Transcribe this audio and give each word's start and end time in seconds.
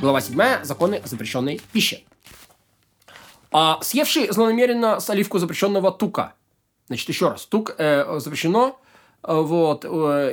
Глава 0.00 0.20
7. 0.20 0.62
Законы 0.62 0.96
о 0.96 1.08
запрещенной 1.08 1.60
пище. 1.72 2.02
А 3.50 3.80
съевший 3.82 4.30
злонамеренно 4.30 5.00
с 5.00 5.08
оливку 5.08 5.38
запрещенного 5.38 5.90
тука. 5.90 6.34
Значит, 6.88 7.08
еще 7.08 7.30
раз. 7.30 7.46
Тук 7.46 7.74
э, 7.78 8.18
запрещено, 8.18 8.78
вот, 9.22 9.86
э, 9.86 9.88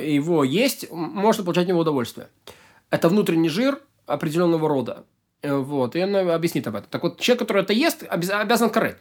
его 0.06 0.44
есть, 0.44 0.90
можно 0.90 1.44
получать 1.44 1.62
от 1.62 1.68
него 1.70 1.80
удовольствие. 1.80 2.28
Это 2.90 3.08
внутренний 3.08 3.48
жир 3.48 3.80
определенного 4.06 4.68
рода. 4.68 5.04
Э, 5.40 5.54
вот, 5.56 5.96
и 5.96 6.02
он 6.04 6.14
объяснит 6.14 6.66
об 6.66 6.76
этом. 6.76 6.90
Так 6.90 7.02
вот, 7.02 7.18
человек, 7.18 7.40
который 7.40 7.62
это 7.62 7.72
ест, 7.72 8.04
обязан 8.08 8.68
карать. 8.68 8.98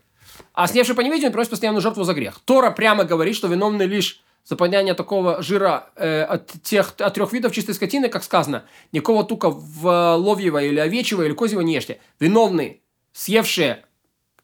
А 0.54 0.68
сневший 0.68 0.96
по 0.96 1.02
неведению 1.02 1.34
просит 1.34 1.50
постоянную 1.50 1.82
жертву 1.82 2.06
за 2.06 2.14
грех. 2.14 2.40
Тора 2.46 2.72
прямо 2.72 3.04
говорит, 3.04 3.36
что 3.36 3.48
виновны 3.48 3.84
лишь 3.84 4.23
за 4.44 4.56
поднятие 4.56 4.94
такого 4.94 5.42
жира 5.42 5.90
э, 5.96 6.24
от, 6.24 6.52
тех, 6.64 6.94
от 6.98 7.14
трех 7.14 7.32
видов 7.34 7.54
чистой 7.54 7.74
скотины, 7.74 8.10
как 8.10 8.24
сказано, 8.24 8.66
никакого 8.92 9.24
тука 9.24 9.50
в 9.50 10.16
ловьего 10.16 10.62
или 10.62 10.80
овечьего 10.80 11.24
или 11.24 11.34
козьего 11.34 11.62
не 11.62 11.74
ешьте. 11.74 12.00
Виновны, 12.20 12.82
съевшие 13.14 13.86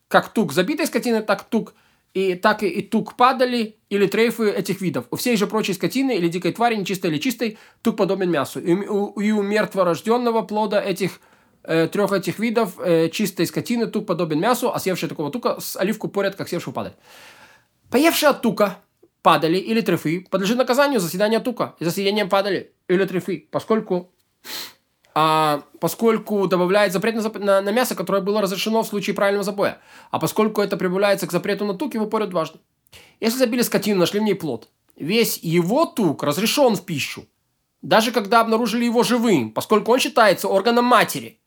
как 0.07 0.29
тук 0.29 0.53
забитой 0.53 0.87
скотины, 0.87 1.21
так 1.21 1.43
тук 1.43 1.73
и 2.13 2.33
так 2.33 2.63
и, 2.63 2.67
и 2.67 2.81
тук 2.81 3.15
падали 3.15 3.77
или 3.89 4.07
трейфы 4.07 4.49
этих 4.49 4.81
видов. 4.81 5.05
У 5.11 5.15
всей 5.15 5.37
же 5.37 5.47
прочей 5.47 5.73
скотины 5.73 6.15
или 6.15 6.27
дикой 6.27 6.51
твари, 6.53 6.75
нечистой 6.75 7.11
или 7.11 7.19
чистой, 7.19 7.57
тук 7.81 7.97
подобен 7.97 8.31
мясу. 8.31 8.59
И 8.59 8.73
у, 8.73 9.19
и 9.19 9.31
у 9.31 9.43
мертворожденного 9.43 10.41
плода 10.41 10.81
этих 10.81 11.19
э, 11.63 11.87
трех 11.87 12.11
этих 12.11 12.39
видов 12.39 12.79
э, 12.79 13.09
чистой 13.09 13.45
скотины 13.45 13.85
тук 13.85 14.07
подобен 14.07 14.39
мясу, 14.39 14.73
а 14.73 14.79
съевший 14.79 15.09
такого 15.09 15.29
тука 15.29 15.59
с 15.59 15.77
оливку 15.77 16.07
поряд, 16.07 16.35
как 16.35 16.49
съевшего 16.49 16.73
падаль. 16.73 16.93
Поевший 17.91 18.29
от 18.29 18.41
тука 18.41 18.79
падали 19.21 19.57
или 19.57 19.81
трефы 19.81 20.25
подлежит 20.29 20.57
наказанию 20.57 20.99
за 20.99 21.09
съедание 21.09 21.39
тука 21.39 21.75
и 21.79 21.85
за 21.85 21.91
съедение 21.91 22.25
падали 22.25 22.71
или 22.87 23.05
трефы, 23.05 23.47
поскольку 23.51 24.11
а, 25.15 25.63
поскольку 25.79 26.47
добавляет 26.47 26.93
запрет 26.93 27.15
на, 27.15 27.39
на, 27.39 27.61
на 27.61 27.71
мясо, 27.71 27.95
которое 27.95 28.21
было 28.21 28.41
разрешено 28.41 28.83
в 28.83 28.87
случае 28.87 29.15
правильного 29.15 29.43
забоя. 29.43 29.79
А 30.11 30.19
поскольку 30.19 30.61
это 30.61 30.77
прибавляется 30.77 31.27
к 31.27 31.31
запрету 31.31 31.65
на 31.65 31.73
тук, 31.73 31.93
его 31.93 32.05
порят 32.05 32.29
дважды. 32.29 32.59
Если 33.19 33.37
забили 33.37 33.61
скотину, 33.61 33.99
нашли 33.99 34.19
в 34.19 34.23
ней 34.23 34.35
плод, 34.35 34.69
весь 34.95 35.37
его 35.39 35.85
тук 35.85 36.23
разрешен 36.23 36.75
в 36.75 36.85
пищу, 36.85 37.25
даже 37.81 38.11
когда 38.11 38.41
обнаружили 38.41 38.85
его 38.85 39.03
живым, 39.03 39.51
поскольку 39.51 39.91
он 39.91 39.99
считается 39.99 40.47
органом 40.47 40.85
матери. 40.85 41.39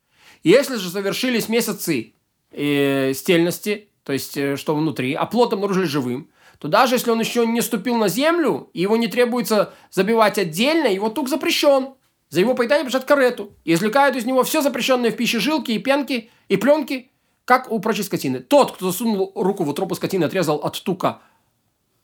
Если 0.42 0.76
же 0.76 0.90
завершились 0.90 1.48
месяцы 1.48 2.14
э, 2.50 3.12
стельности, 3.14 3.88
то 4.02 4.12
есть 4.12 4.36
э, 4.36 4.56
что 4.56 4.74
внутри, 4.74 5.14
а 5.14 5.24
плод 5.24 5.52
обнаружили 5.52 5.84
живым, 5.84 6.28
то 6.62 6.68
даже 6.68 6.94
если 6.94 7.10
он 7.10 7.18
еще 7.18 7.44
не 7.44 7.60
ступил 7.60 7.96
на 7.96 8.06
землю, 8.06 8.70
и 8.72 8.82
его 8.82 8.96
не 8.96 9.08
требуется 9.08 9.74
забивать 9.90 10.38
отдельно, 10.38 10.86
его 10.86 11.08
тук 11.08 11.28
запрещен. 11.28 11.94
За 12.28 12.38
его 12.38 12.54
поедание 12.54 12.84
пришат 12.84 13.02
карету 13.04 13.56
и 13.64 13.74
извлекают 13.74 14.14
из 14.14 14.26
него 14.26 14.44
все 14.44 14.62
запрещенное 14.62 15.10
в 15.10 15.16
пище 15.16 15.40
жилки 15.40 15.72
и 15.72 15.80
пенки 15.80 16.30
и 16.46 16.56
пленки, 16.56 17.10
как 17.44 17.68
у 17.72 17.80
прочей 17.80 18.04
скотины. 18.04 18.38
Тот, 18.38 18.70
кто 18.70 18.92
засунул 18.92 19.32
руку 19.34 19.64
в 19.64 19.70
утробу 19.70 19.96
скотины, 19.96 20.22
отрезал 20.22 20.58
от 20.58 20.80
тука 20.80 21.20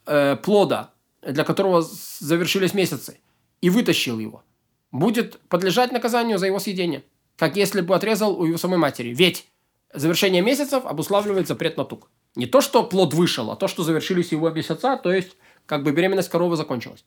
э, 0.06 0.34
плода, 0.34 0.90
для 1.22 1.44
которого 1.44 1.80
завершились 2.18 2.74
месяцы, 2.74 3.20
и 3.60 3.70
вытащил 3.70 4.18
его, 4.18 4.42
будет 4.90 5.38
подлежать 5.42 5.92
наказанию 5.92 6.36
за 6.36 6.46
его 6.46 6.58
съедение, 6.58 7.04
как 7.36 7.54
если 7.54 7.80
бы 7.80 7.94
отрезал 7.94 8.36
у 8.36 8.44
его 8.44 8.58
самой 8.58 8.78
матери. 8.78 9.14
Ведь 9.14 9.46
завершение 9.94 10.42
месяцев 10.42 10.84
обуславливает 10.84 11.46
запрет 11.46 11.76
на 11.76 11.84
тук. 11.84 12.10
Не 12.38 12.46
то, 12.46 12.60
что 12.60 12.84
плод 12.84 13.14
вышел, 13.14 13.50
а 13.50 13.56
то, 13.56 13.66
что 13.66 13.82
завершились 13.82 14.30
его 14.30 14.48
месяца, 14.50 14.96
то 14.96 15.12
есть 15.12 15.36
как 15.66 15.82
бы 15.82 15.90
беременность 15.90 16.28
коровы 16.28 16.54
закончилась. 16.54 17.04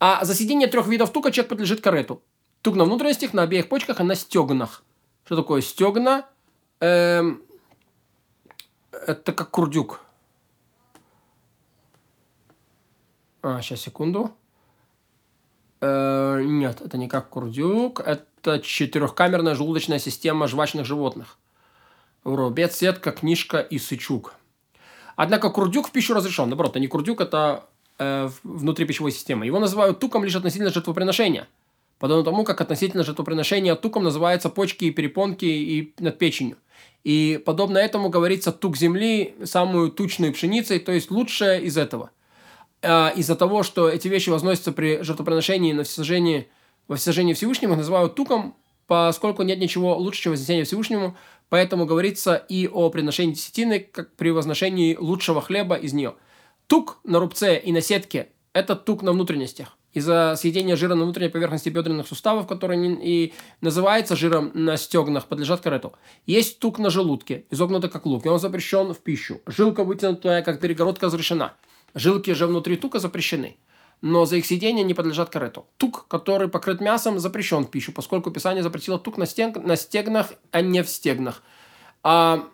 А 0.00 0.24
за 0.24 0.34
съедение 0.34 0.66
трех 0.66 0.88
видов 0.88 1.12
тука 1.12 1.30
человек 1.30 1.50
подлежит 1.50 1.80
карету. 1.80 2.20
Тук 2.62 2.74
на 2.74 2.84
внутренностях, 2.84 3.32
на 3.32 3.42
обеих 3.42 3.68
почках 3.68 4.00
и 4.00 4.02
на 4.02 4.16
стегнах. 4.16 4.82
Что 5.24 5.36
такое 5.36 5.60
стегна? 5.60 6.26
Эм, 6.80 7.44
это 8.90 9.32
как 9.32 9.52
курдюк. 9.52 10.00
А, 13.42 13.62
сейчас, 13.62 13.82
секунду. 13.82 14.32
Э, 15.80 16.42
нет, 16.42 16.80
это 16.80 16.98
не 16.98 17.06
как 17.06 17.28
курдюк. 17.28 18.00
Это 18.00 18.58
четырехкамерная 18.58 19.54
желудочная 19.54 20.00
система 20.00 20.48
жвачных 20.48 20.86
животных. 20.86 21.38
Робец, 22.24 22.74
сетка, 22.74 23.12
книжка 23.12 23.60
и 23.60 23.78
сычук. 23.78 24.34
Однако 25.16 25.50
курдюк 25.50 25.88
в 25.88 25.90
пищу 25.92 26.14
разрешен. 26.14 26.48
Наоборот, 26.48 26.72
это 26.72 26.80
не 26.80 26.86
курдюк, 26.86 27.20
это 27.20 27.64
э, 27.98 28.28
внутри 28.44 28.86
пищевой 28.86 29.10
системы. 29.10 29.46
Его 29.46 29.58
называют 29.58 29.98
туком 29.98 30.24
лишь 30.24 30.36
относительно 30.36 30.72
жертвоприношения– 30.72 31.48
подобно 31.98 32.24
тому, 32.24 32.44
как 32.44 32.60
относительно 32.60 33.04
жертвоприношения 33.04 33.74
туком 33.74 34.04
называются 34.04 34.48
почки 34.48 34.86
и 34.86 34.90
перепонки 34.90 35.44
и 35.44 35.94
над 35.98 36.18
печенью. 36.18 36.58
И 37.04 37.40
подобно 37.44 37.78
этому 37.78 38.08
говорится 38.08 38.52
тук 38.52 38.76
земли, 38.76 39.34
самую 39.44 39.90
тучную 39.90 40.32
пшеницей, 40.32 40.80
то 40.80 40.92
есть 40.92 41.10
лучшее 41.10 41.62
из 41.62 41.76
этого. 41.76 42.10
А 42.82 43.12
из-за 43.16 43.36
того, 43.36 43.62
что 43.62 43.88
эти 43.88 44.08
вещи 44.08 44.28
возносятся 44.28 44.72
при 44.72 45.02
жертвоприношении 45.02 45.72
на 45.72 45.84
всесожжении, 45.84 46.48
во 46.88 46.96
всесожжении 46.96 47.32
Всевышнему, 47.32 47.74
их 47.74 47.78
называют 47.78 48.14
туком, 48.14 48.54
поскольку 48.86 49.42
нет 49.42 49.58
ничего 49.58 49.96
лучше, 49.96 50.22
чем 50.22 50.32
вознесение 50.32 50.64
Всевышнему, 50.64 51.16
поэтому 51.48 51.86
говорится 51.86 52.36
и 52.36 52.68
о 52.68 52.90
приношении 52.90 53.34
десятины, 53.34 53.80
как 53.80 54.14
при 54.16 54.30
возношении 54.30 54.96
лучшего 54.96 55.40
хлеба 55.40 55.76
из 55.76 55.92
нее. 55.92 56.14
Тук 56.66 56.98
на 57.04 57.18
рубце 57.18 57.58
и 57.58 57.72
на 57.72 57.80
сетке– 57.80 58.28
это 58.52 58.76
тук 58.76 59.02
на 59.02 59.12
внутренностях 59.12 59.76
из-за 59.96 60.34
съедения 60.36 60.76
жира 60.76 60.94
на 60.94 61.04
внутренней 61.04 61.30
поверхности 61.30 61.70
бедренных 61.70 62.06
суставов, 62.06 62.46
который 62.46 62.76
и 63.02 63.32
называется 63.62 64.14
жиром 64.14 64.50
на 64.52 64.76
стегнах, 64.76 65.24
подлежат 65.24 65.62
карету. 65.62 65.94
Есть 66.26 66.58
тук 66.58 66.78
на 66.78 66.90
желудке, 66.90 67.46
изогнутый 67.50 67.88
как 67.88 68.04
лук, 68.04 68.26
и 68.26 68.28
он 68.28 68.38
запрещен 68.38 68.92
в 68.92 68.98
пищу. 68.98 69.40
Жилка 69.46 69.84
вытянутая, 69.84 70.42
как 70.42 70.60
перегородка, 70.60 71.06
разрешена. 71.06 71.54
Жилки 71.94 72.30
же 72.32 72.46
внутри 72.46 72.76
тука 72.76 72.98
запрещены. 72.98 73.56
Но 74.02 74.26
за 74.26 74.36
их 74.36 74.46
съедение 74.46 74.84
не 74.84 74.94
подлежат 74.94 75.30
карету. 75.30 75.66
Тук, 75.78 76.06
который 76.08 76.48
покрыт 76.48 76.80
мясом, 76.80 77.18
запрещен 77.18 77.64
в 77.64 77.70
пищу, 77.70 77.92
поскольку 77.92 78.30
Писание 78.30 78.62
запретило 78.62 78.98
тук 78.98 79.16
на, 79.16 79.26
стег... 79.26 79.56
на 79.56 79.76
стегнах, 79.76 80.32
а 80.50 80.60
не 80.60 80.82
в 80.82 80.88
стегнах. 80.88 81.42
А 82.02 82.48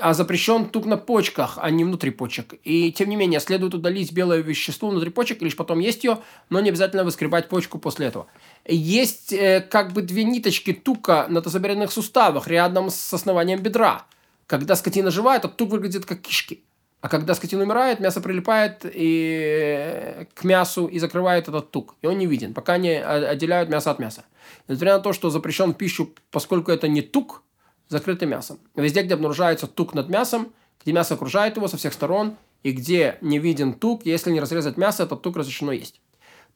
а 0.00 0.14
запрещен 0.14 0.66
тук 0.66 0.86
на 0.86 0.96
почках, 0.96 1.58
а 1.60 1.70
не 1.70 1.84
внутри 1.84 2.10
почек. 2.10 2.54
И 2.64 2.92
тем 2.92 3.08
не 3.08 3.16
менее, 3.16 3.40
следует 3.40 3.74
удалить 3.74 4.12
белое 4.12 4.40
вещество 4.40 4.90
внутри 4.90 5.10
почек, 5.10 5.42
лишь 5.42 5.56
потом 5.56 5.78
есть 5.80 6.04
ее, 6.04 6.18
но 6.50 6.60
не 6.60 6.68
обязательно 6.68 7.04
выскребать 7.04 7.48
почку 7.48 7.78
после 7.78 8.06
этого. 8.06 8.26
Есть 8.66 9.32
э, 9.32 9.60
как 9.60 9.92
бы 9.92 10.02
две 10.02 10.24
ниточки 10.24 10.72
тука 10.72 11.26
на 11.28 11.42
тазобедренных 11.42 11.92
суставах 11.92 12.48
рядом 12.48 12.90
с 12.90 13.12
основанием 13.12 13.60
бедра. 13.60 14.06
Когда 14.46 14.76
скотина 14.76 15.10
живая, 15.10 15.40
то 15.40 15.48
тук 15.48 15.70
выглядит 15.70 16.06
как 16.06 16.20
кишки. 16.20 16.62
А 17.00 17.08
когда 17.08 17.34
скотина 17.34 17.62
умирает, 17.62 18.00
мясо 18.00 18.20
прилипает 18.20 18.84
и... 18.84 20.20
Э, 20.20 20.24
к 20.34 20.44
мясу 20.44 20.86
и 20.86 20.98
закрывает 20.98 21.48
этот 21.48 21.70
тук. 21.70 21.94
И 22.02 22.06
он 22.06 22.18
не 22.18 22.26
виден, 22.26 22.54
пока 22.54 22.76
не 22.76 23.00
отделяют 23.00 23.70
мясо 23.70 23.90
от 23.90 24.00
мяса. 24.00 24.24
Несмотря 24.66 24.94
на 24.96 25.00
то, 25.00 25.12
что 25.12 25.30
запрещен 25.30 25.72
в 25.72 25.76
пищу, 25.76 26.12
поскольку 26.30 26.72
это 26.72 26.88
не 26.88 27.02
тук, 27.02 27.42
закрытым 27.88 28.30
мясом. 28.30 28.58
Везде, 28.74 29.02
где 29.02 29.14
обнаружается 29.14 29.66
тук 29.66 29.94
над 29.94 30.08
мясом, 30.08 30.52
где 30.82 30.92
мясо 30.92 31.14
окружает 31.14 31.56
его 31.56 31.68
со 31.68 31.76
всех 31.76 31.92
сторон, 31.92 32.36
и 32.62 32.72
где 32.72 33.18
не 33.20 33.38
виден 33.38 33.74
тук, 33.74 34.04
если 34.04 34.30
не 34.30 34.40
разрезать 34.40 34.76
мясо, 34.76 35.04
этот 35.04 35.22
тук 35.22 35.36
разрешено 35.36 35.72
есть. 35.72 36.00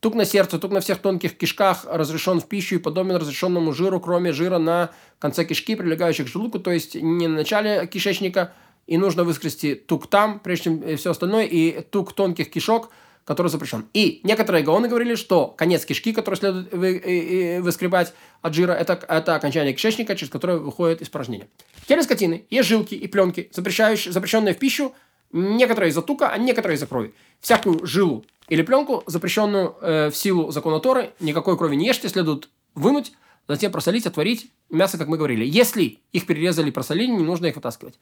Тук 0.00 0.16
на 0.16 0.24
сердце, 0.24 0.58
тук 0.58 0.72
на 0.72 0.80
всех 0.80 0.98
тонких 0.98 1.36
кишках 1.36 1.86
разрешен 1.88 2.40
в 2.40 2.48
пищу 2.48 2.74
и 2.74 2.78
подобен 2.78 3.14
разрешенному 3.14 3.72
жиру, 3.72 4.00
кроме 4.00 4.32
жира 4.32 4.58
на 4.58 4.90
конце 5.20 5.44
кишки, 5.44 5.76
прилегающих 5.76 6.26
к 6.26 6.28
желудку, 6.28 6.58
то 6.58 6.72
есть 6.72 6.96
не 6.96 7.28
на 7.28 7.36
начале 7.36 7.86
кишечника, 7.86 8.52
и 8.86 8.98
нужно 8.98 9.24
выскрести 9.24 9.74
тук 9.74 10.08
там, 10.08 10.40
прежде 10.40 10.64
чем 10.64 10.96
все 10.96 11.10
остальное, 11.10 11.44
и 11.44 11.80
тук 11.82 12.12
тонких 12.12 12.50
кишок– 12.50 12.90
который 13.24 13.48
запрещен. 13.48 13.86
И 13.94 14.20
некоторые 14.24 14.64
гаоны 14.64 14.88
говорили, 14.88 15.14
что 15.14 15.46
конец 15.46 15.84
кишки, 15.84 16.12
который 16.12 16.34
следует 16.36 16.72
вы, 16.72 16.96
и, 16.96 17.56
и, 17.56 17.58
выскребать 17.60 18.14
от 18.40 18.54
жира, 18.54 18.72
это, 18.72 18.94
это 19.08 19.36
окончание 19.36 19.72
кишечника, 19.72 20.16
через 20.16 20.30
которое 20.30 20.58
выходит 20.58 21.02
испражнение. 21.02 21.48
В 21.76 21.86
теле 21.86 22.02
скотины 22.02 22.44
есть 22.50 22.68
жилки 22.68 22.94
и 22.94 23.06
пленки, 23.06 23.48
запрещающие, 23.52 24.12
запрещенные 24.12 24.54
в 24.54 24.58
пищу, 24.58 24.92
некоторые 25.30 25.90
из-за 25.90 26.02
тука, 26.02 26.30
а 26.30 26.38
некоторые 26.38 26.76
из-за 26.76 26.86
крови. 26.86 27.14
Всякую 27.40 27.86
жилу 27.86 28.24
или 28.48 28.62
пленку, 28.62 29.04
запрещенную 29.06 29.76
э, 29.80 30.10
в 30.10 30.16
силу 30.16 30.50
закона 30.50 30.80
Торы, 30.80 31.10
никакой 31.20 31.56
крови 31.56 31.76
не 31.76 31.86
ешьте, 31.86 32.08
следует 32.08 32.48
вынуть, 32.74 33.12
затем 33.48 33.72
просолить, 33.72 34.06
отварить 34.06 34.50
мясо, 34.70 34.98
как 34.98 35.08
мы 35.08 35.16
говорили. 35.16 35.44
Если 35.44 36.00
их 36.12 36.26
перерезали 36.26 36.68
и 36.68 36.72
просолили, 36.72 37.10
не 37.10 37.24
нужно 37.24 37.46
их 37.46 37.56
вытаскивать. 37.56 37.98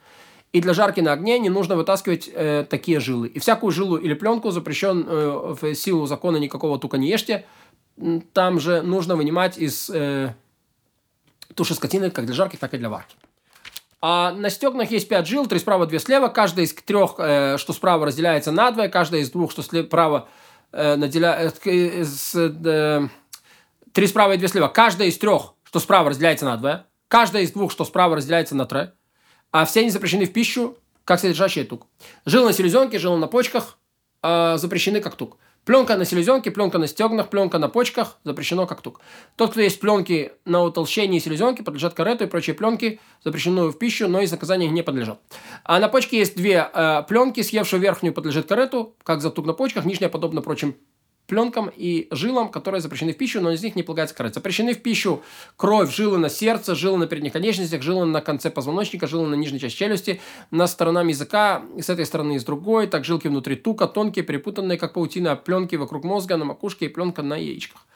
И 0.52 0.60
для 0.60 0.74
жарки 0.74 1.00
на 1.00 1.12
огне 1.12 1.38
не 1.38 1.48
нужно 1.48 1.76
вытаскивать 1.76 2.28
э, 2.32 2.66
такие 2.68 2.98
жилы. 2.98 3.28
И 3.28 3.38
всякую 3.38 3.70
жилу 3.70 3.96
или 3.96 4.14
пленку 4.14 4.50
запрещен 4.50 5.06
э, 5.06 5.56
в 5.60 5.74
силу 5.74 6.06
закона 6.06 6.38
никакого 6.38 6.78
тука 6.78 6.98
не 6.98 7.08
ешьте. 7.08 7.46
Там 8.32 8.58
же 8.58 8.82
нужно 8.82 9.14
вынимать 9.14 9.58
из 9.58 9.90
э, 9.90 10.34
туши 11.54 11.74
скотины 11.74 12.10
как 12.10 12.26
для 12.26 12.34
жарки, 12.34 12.56
так 12.56 12.74
и 12.74 12.78
для 12.78 12.88
варки. 12.88 13.14
А 14.02 14.32
на 14.32 14.50
стекнах 14.50 14.90
есть 14.90 15.08
5 15.08 15.26
жил, 15.26 15.46
3 15.46 15.58
справа, 15.58 15.86
2 15.86 15.98
слева. 15.98 16.28
Каждая 16.28 16.64
из 16.64 16.72
трех, 16.74 17.14
э, 17.18 17.56
что 17.58 17.72
справа, 17.72 18.06
разделяется 18.06 18.50
на 18.50 18.70
2. 18.72 18.88
Каждая 18.88 19.20
из 19.20 19.30
двух, 19.30 19.52
что 19.52 19.62
справа, 19.62 20.28
э, 20.72 20.96
наделяет... 20.96 21.64
Э, 21.66 22.04
э, 22.34 23.08
3 23.92 24.06
справа 24.06 24.32
и 24.32 24.36
2 24.36 24.48
слева. 24.48 24.68
Каждая 24.68 25.08
из 25.08 25.18
трех, 25.18 25.54
что 25.64 25.80
справа, 25.80 26.10
разделяется 26.10 26.44
на 26.44 26.56
2. 26.56 26.86
Каждая 27.10 27.42
из 27.42 27.50
двух, 27.50 27.72
что 27.72 27.84
справа, 27.84 28.14
разделяется 28.14 28.54
на 28.54 28.66
тре, 28.66 28.94
а 29.50 29.64
все 29.64 29.80
они 29.80 29.90
запрещены 29.90 30.26
в 30.26 30.32
пищу, 30.32 30.78
как 31.04 31.18
содержащие 31.18 31.64
тук. 31.64 31.88
Жилы 32.24 32.46
на 32.46 32.52
селезенке, 32.52 33.00
жилы 33.00 33.18
на 33.18 33.26
почках 33.26 33.78
э, 34.22 34.56
запрещены 34.58 35.00
как 35.00 35.16
тук. 35.16 35.36
Пленка 35.64 35.96
на 35.96 36.04
селезенке, 36.04 36.52
пленка 36.52 36.78
на 36.78 36.86
стегнах, 36.86 37.28
пленка 37.28 37.58
на 37.58 37.68
почках 37.68 38.18
запрещено 38.22 38.68
как 38.68 38.80
тук. 38.80 39.00
Тот, 39.34 39.50
кто 39.50 39.60
есть 39.60 39.80
пленки 39.80 40.30
на 40.44 40.62
утолщении 40.62 41.18
селезенки, 41.18 41.62
подлежат 41.62 41.94
карету 41.94 42.22
и 42.22 42.26
прочие 42.28 42.54
пленки, 42.54 43.00
запрещенную 43.24 43.72
в 43.72 43.78
пищу, 43.78 44.06
но 44.06 44.20
из 44.20 44.30
наказания 44.30 44.68
не 44.68 44.82
подлежат. 44.82 45.20
А 45.64 45.80
на 45.80 45.88
почке 45.88 46.16
есть 46.16 46.36
две 46.36 46.70
э, 46.72 47.02
пленки, 47.08 47.42
съевшую 47.42 47.82
верхнюю 47.82 48.14
подлежит 48.14 48.46
карету, 48.46 48.94
как 49.02 49.20
за 49.20 49.30
тук 49.30 49.46
на 49.46 49.52
почках, 49.52 49.84
нижняя 49.84 50.10
подобно 50.10 50.42
прочим 50.42 50.76
пленкам 51.30 51.70
и 51.74 52.08
жилам, 52.10 52.48
которые 52.48 52.80
запрещены 52.80 53.12
в 53.12 53.16
пищу, 53.16 53.40
но 53.40 53.52
из 53.52 53.62
них 53.62 53.76
не 53.76 53.84
полагается 53.84 54.16
карать. 54.16 54.34
Запрещены 54.34 54.74
в 54.74 54.82
пищу 54.82 55.22
кровь, 55.56 55.94
жилы 55.94 56.18
на 56.18 56.28
сердце, 56.28 56.74
жилы 56.74 56.98
на 56.98 57.06
передних 57.06 57.32
конечностях, 57.32 57.82
жилы 57.82 58.04
на 58.04 58.20
конце 58.20 58.50
позвоночника, 58.50 59.06
жилы 59.06 59.28
на 59.28 59.36
нижней 59.36 59.60
части 59.60 59.78
челюсти, 59.78 60.20
на 60.50 60.66
сторонам 60.66 61.06
языка, 61.06 61.62
с 61.78 61.88
этой 61.88 62.04
стороны 62.04 62.34
и 62.34 62.38
с 62.40 62.44
другой, 62.44 62.88
так 62.88 63.04
жилки 63.04 63.28
внутри 63.28 63.54
тука, 63.54 63.86
тонкие, 63.86 64.24
перепутанные, 64.24 64.76
как 64.76 64.92
паутина, 64.94 65.36
пленки 65.36 65.76
вокруг 65.76 66.02
мозга, 66.02 66.36
на 66.36 66.44
макушке 66.44 66.86
и 66.86 66.88
пленка 66.88 67.22
на 67.22 67.36
яичках. 67.36 67.86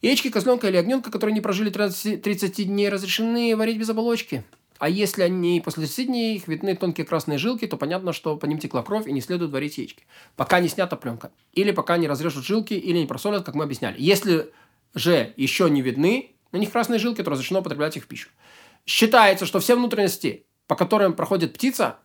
Яички 0.00 0.30
козленка 0.30 0.68
или 0.68 0.78
огненка, 0.78 1.10
которые 1.10 1.34
не 1.34 1.42
прожили 1.42 1.68
30, 1.68 2.22
30 2.22 2.66
дней, 2.66 2.88
разрешены 2.88 3.54
варить 3.54 3.76
без 3.76 3.90
оболочки. 3.90 4.44
А 4.78 4.88
если 4.88 5.22
они 5.22 5.60
после 5.64 5.84
30 5.84 6.06
дней 6.06 6.36
их 6.36 6.48
видны 6.48 6.76
тонкие 6.76 7.06
красные 7.06 7.38
жилки, 7.38 7.66
то 7.66 7.76
понятно, 7.76 8.12
что 8.12 8.36
по 8.36 8.46
ним 8.46 8.58
текла 8.58 8.82
кровь 8.82 9.06
и 9.06 9.12
не 9.12 9.20
следует 9.20 9.50
варить 9.50 9.78
яички. 9.78 10.04
Пока 10.36 10.60
не 10.60 10.68
снята 10.68 10.96
пленка. 10.96 11.30
Или 11.52 11.70
пока 11.70 11.96
не 11.96 12.08
разрежут 12.08 12.44
жилки, 12.44 12.74
или 12.74 12.98
не 12.98 13.06
просолят, 13.06 13.44
как 13.44 13.54
мы 13.54 13.64
объясняли. 13.64 13.96
Если 13.98 14.50
же 14.94 15.32
еще 15.36 15.70
не 15.70 15.82
видны, 15.82 16.36
на 16.52 16.58
них 16.58 16.70
красные 16.70 16.98
жилки, 16.98 17.22
то 17.22 17.30
разрешено 17.30 17.60
употреблять 17.60 17.96
их 17.96 18.04
в 18.04 18.06
пищу. 18.06 18.28
Считается, 18.84 19.46
что 19.46 19.60
все 19.60 19.76
внутренности, 19.76 20.46
по 20.66 20.76
которым 20.76 21.14
проходит 21.14 21.54
птица, 21.54 21.98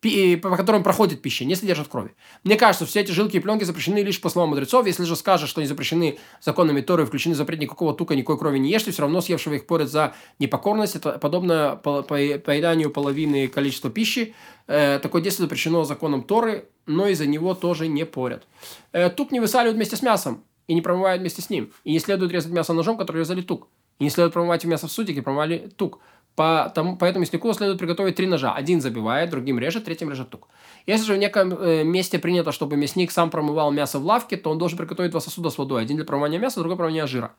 по 0.00 0.56
которым 0.56 0.84
проходит 0.84 1.22
пища, 1.22 1.44
не 1.44 1.56
содержат 1.56 1.88
крови. 1.88 2.14
Мне 2.44 2.56
кажется, 2.56 2.86
все 2.86 3.00
эти 3.00 3.10
жилки 3.10 3.36
и 3.36 3.40
пленки 3.40 3.64
запрещены 3.64 3.98
лишь 3.98 4.20
по 4.20 4.28
словам 4.28 4.50
мудрецов. 4.50 4.86
Если 4.86 5.04
же 5.04 5.16
скажешь, 5.16 5.50
что 5.50 5.60
они 5.60 5.66
запрещены 5.66 6.18
законами 6.40 6.80
Торы, 6.80 7.04
включены 7.04 7.34
запрет 7.34 7.58
никакого 7.58 7.92
тука, 7.94 8.14
никакой 8.14 8.38
крови 8.38 8.58
не 8.58 8.70
ешьте, 8.70 8.92
все 8.92 9.02
равно 9.02 9.20
съевшего 9.20 9.54
их 9.54 9.66
порят 9.66 9.90
за 9.90 10.14
непокорность. 10.38 10.94
Это 10.94 11.18
подобно 11.18 11.80
поеданию 11.82 12.90
половины 12.90 13.48
количества 13.48 13.90
пищи. 13.90 14.34
Э, 14.68 15.00
такое 15.00 15.20
действие 15.20 15.46
запрещено 15.46 15.84
законом 15.84 16.22
Торы, 16.22 16.68
но 16.86 17.08
из-за 17.08 17.26
него 17.26 17.54
тоже 17.54 17.88
не 17.88 18.06
порят. 18.06 18.46
Э, 18.92 19.10
тук 19.10 19.32
не 19.32 19.40
высаливают 19.40 19.76
вместе 19.76 19.96
с 19.96 20.02
мясом 20.02 20.44
и 20.68 20.74
не 20.74 20.82
промывают 20.82 21.20
вместе 21.20 21.42
с 21.42 21.50
ним. 21.50 21.72
И 21.82 21.92
не 21.92 21.98
следует 21.98 22.30
резать 22.30 22.52
мясо 22.52 22.72
ножом, 22.72 22.96
который 22.98 23.18
резали 23.18 23.40
тук. 23.40 23.66
И 23.98 24.04
не 24.04 24.10
следует 24.10 24.32
промывать 24.32 24.64
мясо 24.64 24.86
в 24.86 24.92
сутик 24.92 25.16
и 25.16 25.20
промывали 25.22 25.72
тук. 25.76 26.00
По, 26.38 26.70
тому, 26.72 26.96
по 26.96 27.04
этому 27.04 27.22
мяснику 27.22 27.52
следует 27.52 27.80
приготовить 27.80 28.14
три 28.14 28.28
ножа. 28.28 28.54
Один 28.54 28.80
забивает, 28.80 29.28
другим 29.28 29.58
режет, 29.58 29.86
третьим 29.86 30.08
режет 30.08 30.30
тук. 30.30 30.46
Если 30.86 31.04
же 31.04 31.14
в 31.14 31.16
неком 31.16 31.52
э, 31.52 31.82
месте 31.82 32.20
принято, 32.20 32.52
чтобы 32.52 32.76
мясник 32.76 33.10
сам 33.10 33.28
промывал 33.28 33.72
мясо 33.72 33.98
в 33.98 34.04
лавке, 34.04 34.36
то 34.36 34.50
он 34.50 34.58
должен 34.58 34.78
приготовить 34.78 35.10
два 35.10 35.18
сосуда 35.18 35.50
с 35.50 35.58
водой. 35.58 35.82
Один 35.82 35.96
для 35.96 36.06
промывания 36.06 36.38
мяса, 36.38 36.60
другой 36.60 36.76
для 36.76 36.84
промывания 36.84 37.06
жира. 37.08 37.32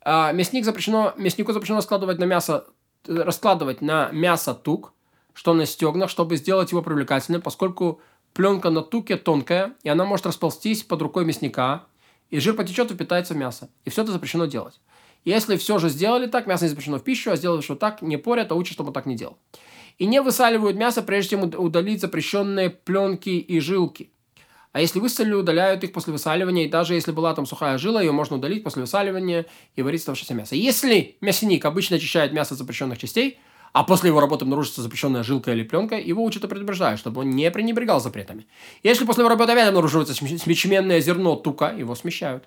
А 0.00 0.32
мясник 0.32 0.64
запрещено, 0.64 1.14
мяснику 1.16 1.52
запрещено 1.52 1.80
складывать 1.80 2.18
на 2.18 2.24
мясо, 2.24 2.64
э, 3.06 3.22
раскладывать 3.22 3.82
на 3.82 4.10
мясо 4.10 4.52
тук, 4.52 4.94
что 5.32 5.54
на 5.54 5.64
стегнах, 5.64 6.10
чтобы 6.10 6.34
сделать 6.34 6.72
его 6.72 6.82
привлекательным, 6.82 7.42
поскольку 7.42 8.00
пленка 8.34 8.70
на 8.70 8.82
туке 8.82 9.16
тонкая, 9.16 9.74
и 9.84 9.88
она 9.88 10.04
может 10.04 10.26
расползтись 10.26 10.82
под 10.82 11.02
рукой 11.02 11.24
мясника, 11.24 11.84
и 12.30 12.40
жир 12.40 12.54
потечет 12.56 12.90
и 12.90 12.94
впитается 12.94 13.34
в 13.34 13.36
мясо. 13.36 13.68
И 13.84 13.90
все 13.90 14.02
это 14.02 14.10
запрещено 14.10 14.46
делать. 14.46 14.80
Если 15.24 15.56
все 15.56 15.78
же 15.78 15.88
сделали 15.88 16.26
так, 16.26 16.46
мясо 16.46 16.64
не 16.64 16.70
запрещено 16.70 16.98
в 16.98 17.04
пищу, 17.04 17.30
а 17.30 17.36
сделали 17.36 17.60
что 17.60 17.74
так, 17.74 18.02
не 18.02 18.16
порят, 18.16 18.52
а 18.52 18.54
учат, 18.54 18.74
чтобы 18.74 18.92
так 18.92 19.06
не 19.06 19.16
делал. 19.16 19.38
И 19.98 20.06
не 20.06 20.22
высаливают 20.22 20.76
мясо, 20.76 21.02
прежде 21.02 21.30
чем 21.30 21.42
удалить 21.42 22.00
запрещенные 22.00 22.70
пленки 22.70 23.30
и 23.30 23.60
жилки. 23.60 24.10
А 24.72 24.80
если 24.80 25.00
высолили, 25.00 25.34
удаляют 25.34 25.82
их 25.82 25.92
после 25.92 26.12
высаливания, 26.12 26.66
и 26.66 26.68
даже 26.68 26.94
если 26.94 27.10
была 27.10 27.34
там 27.34 27.44
сухая 27.44 27.76
жила, 27.76 28.00
ее 28.00 28.12
можно 28.12 28.36
удалить 28.36 28.62
после 28.62 28.82
высаливания 28.82 29.46
и 29.74 29.82
варить 29.82 30.00
оставшееся 30.00 30.34
мясо. 30.34 30.54
Если 30.54 31.16
мясник 31.20 31.64
обычно 31.64 31.96
очищает 31.96 32.32
мясо 32.32 32.54
запрещенных 32.54 32.96
частей, 32.98 33.40
а 33.72 33.84
после 33.84 34.08
его 34.08 34.20
работы 34.20 34.44
обнаружится 34.44 34.82
запрещенная 34.82 35.22
жилка 35.22 35.52
или 35.52 35.62
пленка, 35.62 35.96
его 35.96 36.24
учат 36.24 36.44
и 36.44 36.48
предупреждают, 36.48 36.98
чтобы 36.98 37.20
он 37.20 37.30
не 37.30 37.50
пренебрегал 37.50 38.00
запретами. 38.00 38.46
Если 38.82 39.04
после 39.04 39.22
его 39.22 39.28
работы 39.28 39.52
опять 39.52 39.68
обнаруживается 39.68 40.14
смещенное 40.14 41.00
зерно 41.00 41.36
тука, 41.36 41.72
его 41.72 41.94
смещают. 41.94 42.44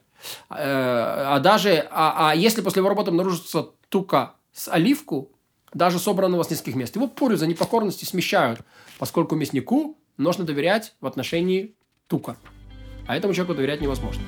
Э, 0.49 0.55
а 0.55 1.39
даже, 1.39 1.87
а, 1.91 2.31
а 2.31 2.35
если 2.35 2.61
после 2.61 2.79
его 2.79 2.89
работы 2.89 3.09
обнаружится 3.09 3.69
тука 3.89 4.35
с 4.51 4.67
оливку, 4.67 5.31
даже 5.73 5.99
собранного 5.99 6.43
с 6.43 6.49
нескольких 6.49 6.75
мест, 6.75 6.95
его 6.95 7.07
пурю 7.07 7.35
за 7.35 7.47
непокорности 7.47 8.05
смещают, 8.05 8.61
поскольку 8.99 9.35
мяснику 9.35 9.97
нужно 10.17 10.43
доверять 10.43 10.93
в 11.01 11.07
отношении 11.07 11.75
тука. 12.07 12.37
А 13.07 13.17
этому 13.17 13.33
человеку 13.33 13.55
доверять 13.55 13.81
невозможно. 13.81 14.21